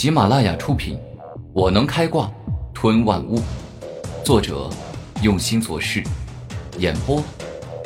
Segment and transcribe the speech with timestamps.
[0.00, 0.96] 喜马拉雅出品，
[1.52, 2.32] 《我能开挂
[2.72, 3.36] 吞万物》，
[4.24, 4.70] 作者
[5.22, 6.02] 用心做事，
[6.78, 7.22] 演播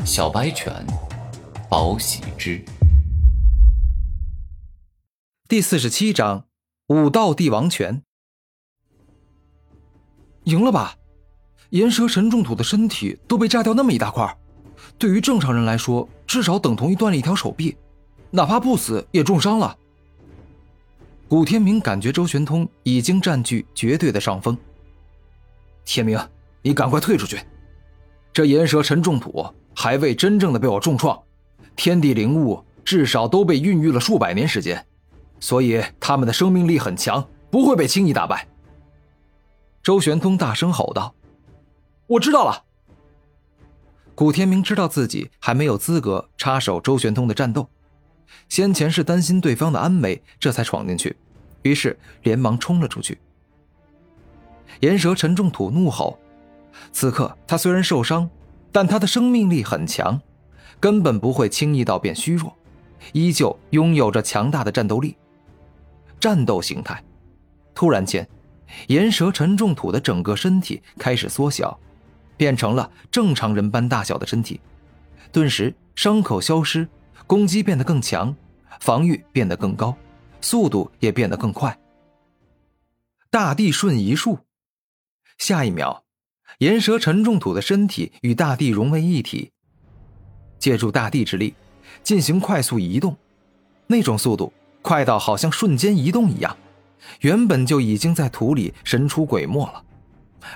[0.07, 0.73] 小白犬，
[1.69, 2.65] 宝喜之。
[5.49, 6.45] 第四十七章：
[6.87, 8.05] 武道帝王拳。
[10.45, 10.95] 赢了吧？
[11.71, 14.39] 岩蛇神重土的身体都被炸掉那么一大块，
[14.99, 17.77] 对于正常人来说，至少等同于断了一条手臂，
[18.31, 19.77] 哪怕不死也重伤了。
[21.27, 24.57] 古天明感觉周玄通已经占据绝对的上风。
[25.85, 26.19] 天明，
[26.63, 27.41] 你赶快退出去！
[28.33, 31.19] 这岩蛇沉重土还未真正的被我重创，
[31.77, 34.85] 天地灵物至少都被孕育了数百年时间，
[35.41, 38.47] 所以他们的生命力很强，不会被轻易打败。
[39.83, 41.15] 周玄通大声吼道
[42.07, 42.65] ：“我知道了。”
[44.15, 47.69] 古天明知道自己还没有资格插手周玄通的战斗，
[48.49, 51.17] 先前是担心对方的安危，这才闯进去。
[51.63, 53.19] 于是连忙冲了出去。
[54.81, 56.19] 岩蛇沉重土怒吼，
[56.93, 58.29] 此刻他虽然受伤，
[58.71, 60.21] 但他的生命力很强，
[60.81, 62.55] 根本不会轻易到变虚弱，
[63.13, 65.17] 依旧拥有着强大的战斗力。
[66.21, 67.03] 战斗形态，
[67.75, 68.27] 突然间，
[68.89, 71.79] 岩蛇沉重土的整个身体开始缩小，
[72.37, 74.61] 变成了正常人般大小的身体，
[75.31, 76.89] 顿时伤口消失，
[77.27, 78.35] 攻击变得更强，
[78.81, 79.97] 防御变得更高。
[80.41, 81.79] 速度也变得更快。
[83.31, 84.39] 大地瞬移术，
[85.39, 86.03] 下一秒，
[86.59, 89.53] 岩蛇沉重土的身体与大地融为一体，
[90.59, 91.55] 借助大地之力
[92.03, 93.17] 进行快速移动，
[93.87, 96.55] 那种速度快到好像瞬间移动一样。
[97.21, 99.83] 原本就已经在土里神出鬼没了，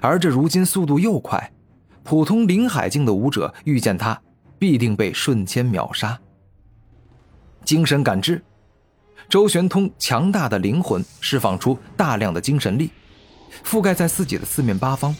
[0.03, 1.51] 而这如今速度又快，
[2.03, 4.21] 普通灵海境的武者遇见他，
[4.59, 6.21] 必定被瞬间秒杀。
[7.69, 8.43] 精神感知。
[9.29, 12.89] 周玄通强大的灵魂释放出大量的精神力，
[13.63, 15.15] 覆盖在自己的四面八方，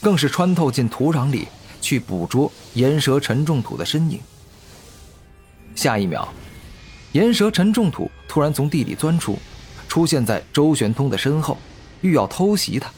[0.00, 1.48] 更是穿透进土壤里
[1.82, 4.18] 去捕捉岩蛇沉重土的身影。
[5.74, 6.26] 下一秒，
[7.12, 9.38] 岩蛇沉重土突然从地里钻出，
[9.86, 11.58] 出现在周玄通的身后，
[12.00, 12.90] 欲要偷袭他。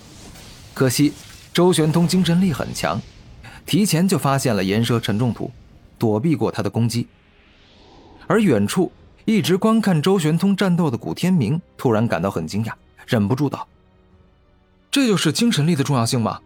[0.73, 1.13] 可惜
[1.53, 3.03] 周玄通精神力很强，
[3.67, 5.51] 提前就发现了岩蛇沉重土，
[5.99, 7.09] 躲避过他的攻击。
[8.27, 8.91] 而远处。
[9.27, 12.73] 一直观看周玄通战斗的古天明突然感到很惊讶，
[13.07, 13.67] 忍不住道
[14.93, 16.39] ：“这就是精神力的重要性吗？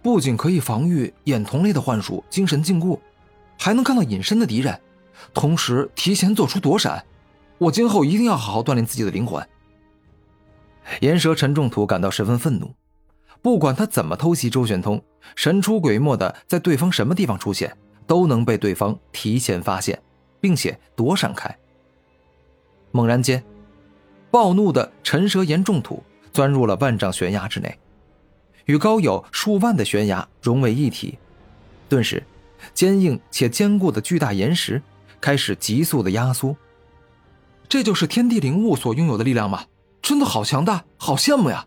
[0.00, 2.96] 不仅可以防御眼瞳类的幻术、精神禁锢，
[3.58, 4.80] 还能看到隐身的敌人，
[5.34, 7.04] 同时提前做出躲闪。
[7.58, 9.44] 我今后一定要好好锻炼自己的灵魂。”
[11.02, 12.72] 岩蛇陈重土感到十分愤怒，
[13.42, 15.02] 不管他怎么偷袭周玄通，
[15.34, 20.00] 神出鬼没的在对方什么地方出现，都能被对方提前发现，
[20.40, 21.54] 并且躲闪开。
[22.90, 23.42] 猛然间，
[24.30, 26.02] 暴怒的沉蛇岩重土
[26.32, 27.78] 钻入了万丈悬崖之内，
[28.64, 31.18] 与高有数万的悬崖融为一体。
[31.88, 32.22] 顿时，
[32.74, 34.82] 坚硬且坚固的巨大岩石
[35.20, 36.56] 开始急速的压缩。
[37.68, 39.64] 这就是天地灵物所拥有的力量吗？
[40.02, 41.66] 真的好强大，好羡慕呀！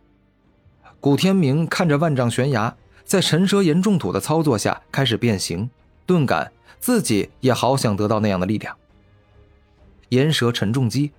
[0.99, 2.75] 古天明看着万丈悬崖
[3.05, 5.69] 在沉蛇岩重土的操作下开始变形，
[6.05, 8.77] 顿感自己也好想得到那样的力量。
[10.09, 11.11] 岩蛇沉重击，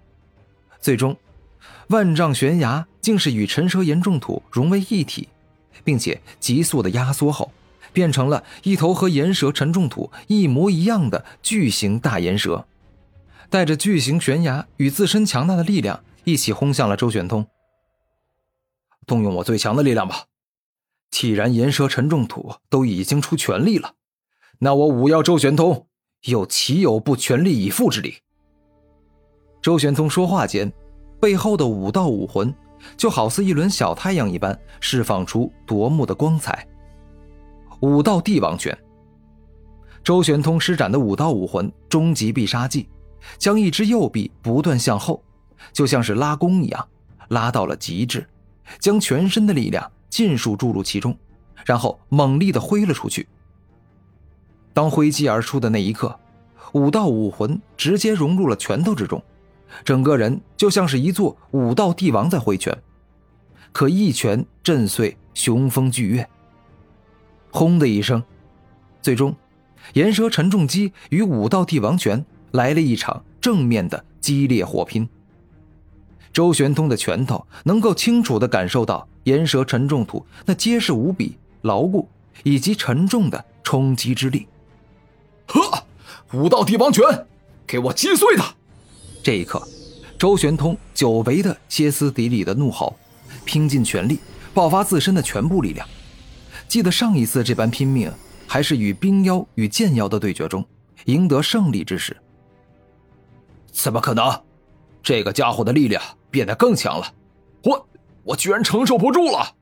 [0.81, 1.17] 最终，
[1.89, 5.29] 万丈悬崖竟是与沉蛇岩重土融为一体，
[5.83, 7.51] 并且急速的压缩后，
[7.93, 12.67] 变成了一头和岩蛇沉重土一模一样的巨型大岩蛇，
[13.51, 17.47] 带着巨型悬崖与自身强大的力量一起轰向了周玄通。
[19.07, 20.25] 动用我最强的力量吧！
[21.11, 23.95] 既然岩蛇沉重土都已经出全力了，
[24.65, 25.87] 那我五妖周玄通
[26.23, 28.15] 又岂有不全力以赴之理？
[29.61, 30.73] 周玄通说话间，
[31.21, 32.53] 背后的武道武魂
[32.97, 36.67] 就好似一轮小太阳一般，释放出夺目的光彩。
[37.81, 38.75] 武道帝王拳。
[40.03, 42.89] 周玄通施展的武道武魂终极必杀技，
[43.37, 45.23] 将一只右臂不断向后，
[45.75, 46.89] 就像是拉弓一样，
[47.29, 48.27] 拉到了极致，
[48.81, 51.15] 将全身的力量尽数注入其中，
[51.67, 53.29] 然后猛力的挥了出去。
[54.75, 56.19] 当挥击而出的那一刻，
[56.73, 59.23] 武道武魂直接融入了拳头之中。
[59.85, 62.77] 整个人就像是一座武道帝王在挥拳，
[63.73, 66.29] 可一拳震碎雄风巨岳。
[67.51, 68.23] 轰的一声，
[69.01, 69.35] 最终，
[69.95, 75.09] 岩蛇沉重击与武道帝王拳来了一场正面的激烈火拼。
[76.33, 82.09] 周玄通的拳头能够清楚地感受到岩蛇沉重土那结实无比、牢固
[82.43, 84.49] 以及沉重的冲击之力。
[85.47, 85.87] 呵，
[86.33, 87.05] 武道帝王拳，
[87.67, 88.55] 给我击碎他！
[89.23, 89.63] 这一刻，
[90.19, 92.97] 周玄通久违的歇斯底里的怒吼，
[93.45, 94.19] 拼尽全力
[94.53, 95.87] 爆发自身的全部力量。
[96.67, 98.13] 记得上一次这般拼命，
[98.47, 100.65] 还是与冰妖与剑妖的对决中
[101.05, 102.17] 赢得胜利之时。
[103.71, 104.43] 怎么可能？
[105.03, 107.13] 这个家伙的力量变得更强了，
[107.63, 107.89] 我
[108.23, 109.55] 我居然承受不住了！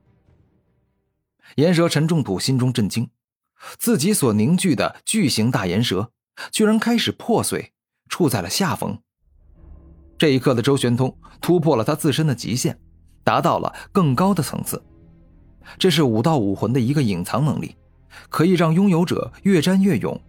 [1.56, 3.10] 岩蛇陈重土心中震惊，
[3.78, 6.10] 自己所凝聚的巨型大岩蛇，
[6.50, 7.72] 居然开始破碎，
[8.08, 8.98] 处在了下风。
[10.18, 12.78] 这一刻的周玄通突破了他自身的极限，
[13.24, 14.82] 达到了更高的层次。
[15.78, 17.76] 这是武道武魂的一个隐藏能力，
[18.28, 20.20] 可以让拥有者越战越勇，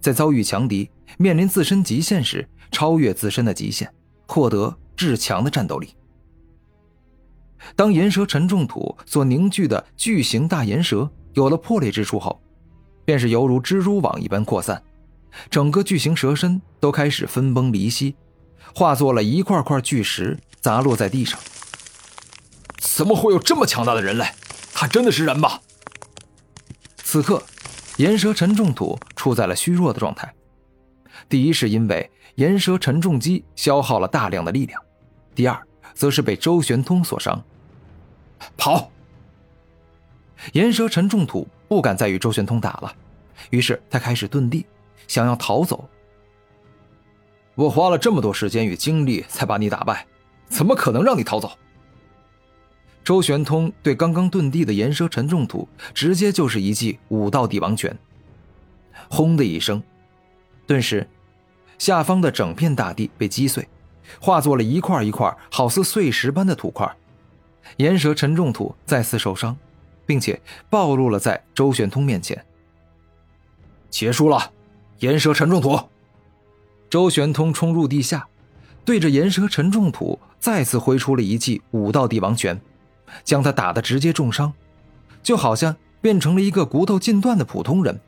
[0.00, 3.92] 在遭遇强敌、面临自身极限时，超越自身的极限，
[4.26, 5.88] 获得至强的战斗力。
[7.74, 12.40] 当岩蛇沉重土所凝聚的巨型大岩蛇有了破裂之处后，
[13.06, 14.82] 便是犹如蜘蛛网一般扩散，
[15.48, 18.16] 整个巨型蛇身都开始分崩离析，
[18.74, 21.38] 化作了一块块巨石砸落在地上。
[22.78, 24.26] 怎么会有这么强大的人类？
[24.74, 25.60] 他真的是人吗？
[26.96, 27.42] 此刻，
[27.98, 30.34] 岩蛇沉重土处在了虚弱的状态。
[31.28, 34.82] 第一是因为岩蛇沉重击消耗了大量的力量，
[35.34, 35.62] 第二
[35.94, 37.42] 则是被周玄通所伤。
[38.56, 38.90] 跑！
[40.52, 42.94] 岩蛇沉重土不敢再与周玄通打了，
[43.50, 44.64] 于是他开始遁地，
[45.08, 45.88] 想要逃走。
[47.54, 50.06] 我花了这么多时间与精力才把你打败，
[50.48, 51.50] 怎么可能让你逃走？
[53.02, 57.96] 周玄通对刚刚遁地的岩蛇沉重土直接就是一记武道帝王拳，
[59.08, 59.82] 轰的一声，
[60.66, 61.08] 顿时，
[61.78, 63.66] 下方的整片大地被击碎，
[64.20, 66.94] 化作了一块一块好似碎石般的土块。
[67.78, 69.56] 岩蛇沉重土再次受伤，
[70.06, 72.46] 并且暴露了在周玄通面前。
[73.90, 74.52] 结束了，
[75.00, 75.78] 岩蛇沉重土。
[76.88, 78.28] 周玄通冲入地下，
[78.84, 82.60] 对着岩蛇沉重土再次挥出了一记武道帝王拳，
[83.24, 84.52] 将他打得直接重伤，
[85.22, 88.00] 就好像变成了一个骨头尽断的普通人，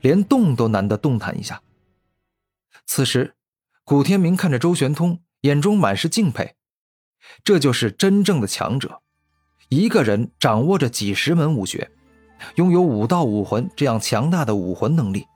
[0.00, 1.60] 连动都难得动弹一下。
[2.86, 3.34] 此时，
[3.84, 6.54] 古天明看着周玄通，眼中满是敬佩，
[7.44, 9.02] 这就是真正的强者。
[9.72, 11.90] 一个人掌握着几十门武学，
[12.56, 15.26] 拥有武道武魂这样强大的武魂能力，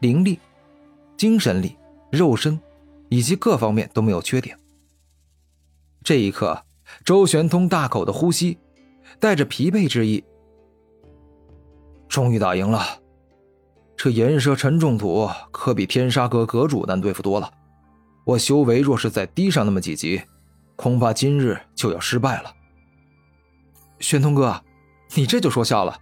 [0.00, 0.38] 灵力、
[1.16, 1.74] 精神力、
[2.12, 2.60] 肉身，
[3.08, 4.54] 以及各方面都没有缺点。
[6.04, 6.62] 这一刻，
[7.06, 8.58] 周玄通大口的呼吸，
[9.18, 10.22] 带着疲惫之意。
[12.06, 12.82] 终于打赢了，
[13.96, 17.50] 这岩蛇沉重土可比天杀阁阁主难对付多了。
[18.26, 20.20] 我修为若是再低上那么几级，
[20.76, 22.52] 恐怕今日就要失败了。
[23.98, 24.62] 玄通哥，
[25.14, 26.00] 你这就说笑了。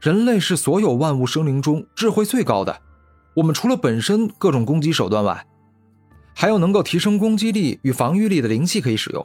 [0.00, 2.80] 人类是所有万物生灵中智慧最高的，
[3.34, 5.46] 我们除了本身各种攻击手段外，
[6.34, 9.24] 还有能够提升攻击力与防御力的灵气可以使用。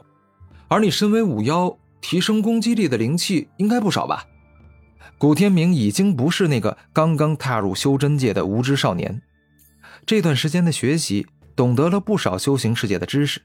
[0.68, 4.24] 而你身为武妖，提升攻击力的灵气应该不少吧？
[5.16, 9.20] 古天明已经不是那个刚刚踏入修真界的无知少年，
[10.06, 13.42] 这段时间的学习，懂得了不少修行世界的知识。